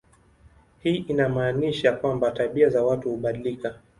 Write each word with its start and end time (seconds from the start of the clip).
Hii 0.79 0.95
inamaanisha 0.95 1.91
kwamba 1.91 2.31
tabia 2.31 2.69
za 2.69 2.83
watu 2.83 3.09
hubadilika. 3.09 3.79